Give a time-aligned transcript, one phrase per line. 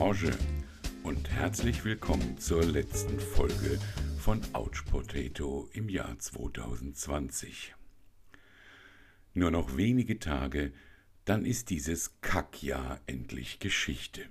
[0.00, 0.30] Orange
[1.02, 3.78] und herzlich willkommen zur letzten Folge
[4.18, 7.74] von Ouch Potato im Jahr 2020.
[9.34, 10.72] Nur noch wenige Tage,
[11.26, 14.22] dann ist dieses Kackjahr endlich Geschichte.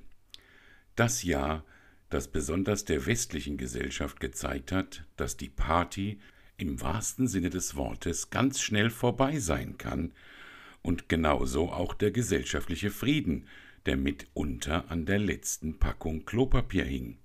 [0.95, 1.63] Das Jahr,
[2.09, 6.20] das besonders der westlichen Gesellschaft gezeigt hat, dass die Party
[6.57, 10.13] im wahrsten Sinne des Wortes ganz schnell vorbei sein kann
[10.81, 13.45] und genauso auch der gesellschaftliche Frieden,
[13.85, 17.17] der mitunter an der letzten Packung Klopapier hing.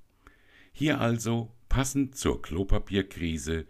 [0.73, 3.67] Hier also, passend zur Klopapierkrise,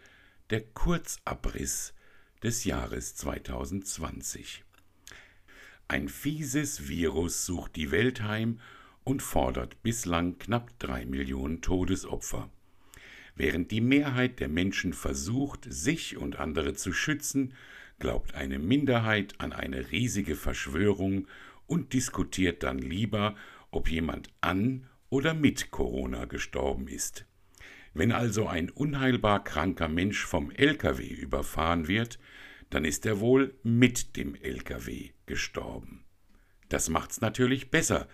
[0.51, 1.95] der Kurzabriss
[2.43, 4.65] des Jahres 2020.
[5.89, 8.61] Ein fieses Virus sucht die Welt heim
[9.05, 12.51] und fordert bislang knapp drei Millionen Todesopfer.
[13.37, 17.55] Während die Mehrheit der Menschen versucht, sich und andere zu schützen,
[17.99, 21.27] glaubt eine Minderheit an eine riesige Verschwörung
[21.67, 23.35] und diskutiert dann lieber,
[23.71, 27.27] ob jemand an oder mit Corona gestorben ist.
[27.93, 32.19] Wenn also ein unheilbar kranker Mensch vom LKW überfahren wird,
[32.71, 36.05] dann ist er wohl mit dem LKW gestorben.
[36.69, 38.09] Das macht's natürlich besser,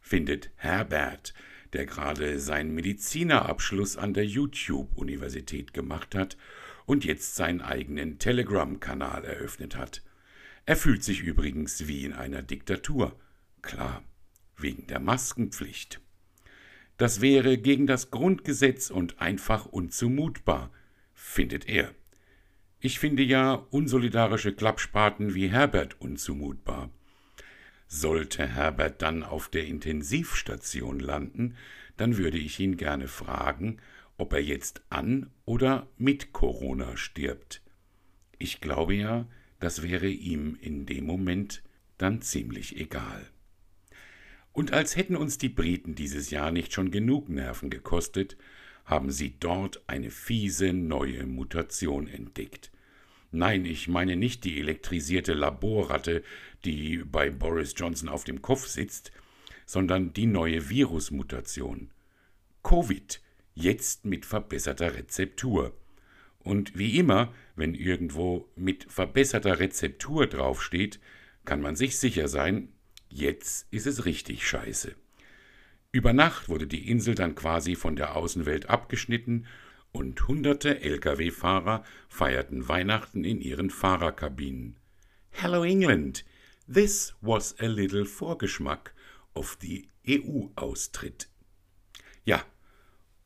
[0.00, 1.34] findet Herbert,
[1.72, 6.36] der gerade seinen Medizinerabschluss an der YouTube-Universität gemacht hat
[6.86, 10.02] und jetzt seinen eigenen Telegram-Kanal eröffnet hat.
[10.66, 13.18] Er fühlt sich übrigens wie in einer Diktatur.
[13.60, 14.02] Klar,
[14.56, 16.00] wegen der Maskenpflicht.
[16.96, 20.70] Das wäre gegen das Grundgesetz und einfach unzumutbar,
[21.12, 21.92] findet er.
[22.80, 26.90] Ich finde ja unsolidarische Klappspaten wie Herbert unzumutbar.
[27.86, 31.56] Sollte Herbert dann auf der Intensivstation landen,
[31.96, 33.78] dann würde ich ihn gerne fragen,
[34.16, 37.62] ob er jetzt an oder mit Corona stirbt.
[38.38, 39.26] Ich glaube ja,
[39.64, 41.62] das wäre ihm in dem Moment
[41.96, 43.30] dann ziemlich egal.
[44.52, 48.36] Und als hätten uns die Briten dieses Jahr nicht schon genug Nerven gekostet,
[48.84, 52.72] haben sie dort eine fiese neue Mutation entdeckt.
[53.32, 56.22] Nein, ich meine nicht die elektrisierte Laborratte,
[56.66, 59.12] die bei Boris Johnson auf dem Kopf sitzt,
[59.64, 61.90] sondern die neue Virusmutation.
[62.62, 63.22] Covid,
[63.54, 65.72] jetzt mit verbesserter Rezeptur.
[66.44, 71.00] Und wie immer, wenn irgendwo mit verbesserter Rezeptur draufsteht,
[71.44, 72.68] kann man sich sicher sein,
[73.08, 74.94] jetzt ist es richtig scheiße.
[75.90, 79.46] Über Nacht wurde die Insel dann quasi von der Außenwelt abgeschnitten
[79.92, 84.76] und hunderte Lkw-Fahrer feierten Weihnachten in ihren Fahrerkabinen.
[85.30, 86.24] Hello England!
[86.72, 88.92] This was a little Vorgeschmack
[89.34, 91.28] of the EU-Austritt.
[92.24, 92.44] Ja,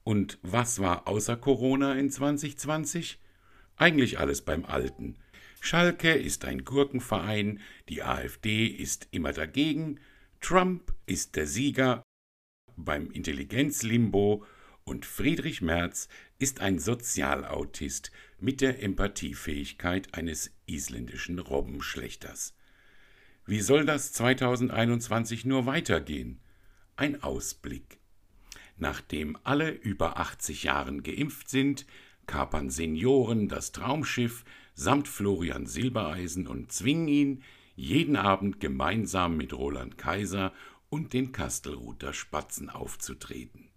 [0.09, 3.19] und was war außer Corona in 2020?
[3.77, 5.17] Eigentlich alles beim Alten.
[5.61, 7.61] Schalke ist ein Gurkenverein,
[7.91, 10.01] die AfD ist immer dagegen,
[10.41, 12.03] Trump ist der Sieger
[12.75, 14.47] beim Intelligenzlimbo
[14.85, 16.09] und Friedrich Merz
[16.39, 18.11] ist ein Sozialautist
[18.41, 22.55] mit der Empathiefähigkeit eines isländischen Robbenschlechters.
[23.45, 26.41] Wie soll das 2021 nur weitergehen?
[26.97, 27.98] Ein Ausblick.
[28.79, 31.87] Nachdem alle über 80 Jahren geimpft sind,
[32.27, 34.45] kapern Senioren das Traumschiff
[34.75, 37.43] samt Florian Silbereisen und zwingen ihn,
[37.75, 40.53] jeden Abend gemeinsam mit Roland Kaiser
[40.91, 43.69] und den Kastelruther Spatzen aufzutreten.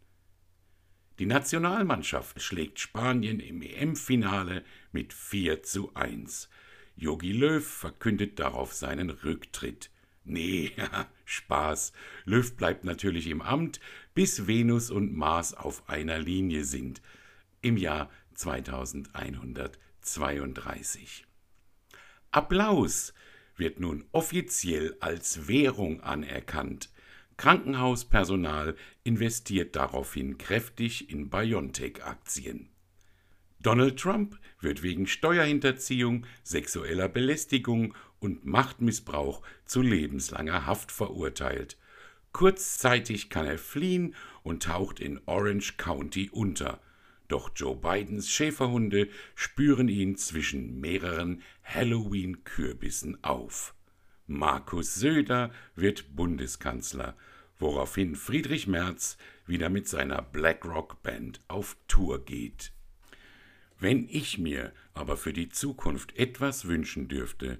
[1.19, 6.49] Die Nationalmannschaft schlägt Spanien im EM-Finale mit 4 zu 1.
[6.95, 9.91] Jogi Löw verkündet darauf seinen Rücktritt.
[10.23, 10.71] Nee,
[11.25, 11.93] Spaß.
[12.25, 13.79] Löw bleibt natürlich im Amt,
[14.13, 17.01] bis Venus und Mars auf einer Linie sind.
[17.61, 21.25] Im Jahr 2132.
[22.31, 23.13] Applaus
[23.55, 26.89] wird nun offiziell als Währung anerkannt.
[27.37, 32.69] Krankenhauspersonal investiert daraufhin kräftig in BioNTech-Aktien.
[33.59, 41.77] Donald Trump wird wegen Steuerhinterziehung, sexueller Belästigung und Machtmissbrauch zu lebenslanger Haft verurteilt.
[42.31, 46.79] Kurzzeitig kann er fliehen und taucht in Orange County unter.
[47.27, 53.75] Doch Joe Bidens Schäferhunde spüren ihn zwischen mehreren Halloween-Kürbissen auf.
[54.27, 57.17] Markus Söder wird Bundeskanzler
[57.61, 62.73] woraufhin Friedrich Merz wieder mit seiner BlackRock Band auf Tour geht.
[63.79, 67.59] Wenn ich mir aber für die Zukunft etwas wünschen dürfte,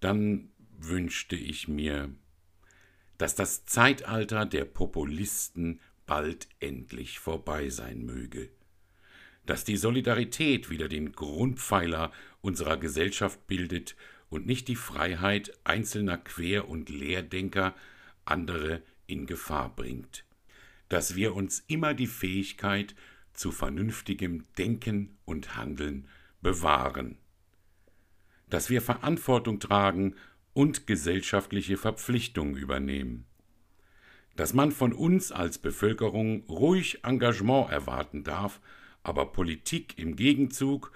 [0.00, 2.10] dann wünschte ich mir,
[3.18, 8.50] dass das Zeitalter der Populisten bald endlich vorbei sein möge,
[9.46, 13.96] dass die Solidarität wieder den Grundpfeiler unserer Gesellschaft bildet
[14.28, 17.74] und nicht die Freiheit einzelner Quer- und Leerdenker
[18.24, 20.24] andere in Gefahr bringt.
[20.90, 22.94] dass wir uns immer die Fähigkeit
[23.32, 26.08] zu vernünftigem Denken und Handeln
[26.42, 27.16] bewahren,
[28.50, 30.14] dass wir Verantwortung tragen
[30.52, 33.24] und gesellschaftliche Verpflichtungen übernehmen,
[34.36, 38.60] dass man von uns als Bevölkerung ruhig Engagement erwarten darf,
[39.02, 40.92] aber Politik im Gegenzug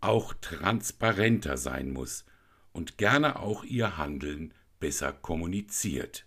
[0.00, 2.24] auch transparenter sein muss
[2.72, 6.26] und gerne auch ihr Handeln besser kommuniziert.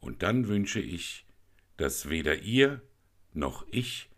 [0.00, 1.26] Und dann wünsche ich,
[1.76, 2.80] dass weder ihr
[3.32, 4.08] noch ich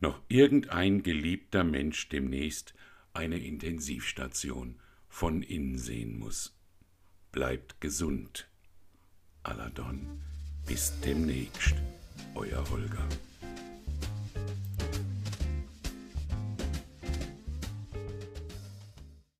[0.00, 2.74] noch irgendein geliebter Mensch demnächst
[3.14, 6.56] eine Intensivstation von innen sehen muss.
[7.32, 8.48] Bleibt gesund.
[9.42, 10.22] Aladon,
[10.66, 11.74] bis demnächst,
[12.34, 13.08] euer Holger.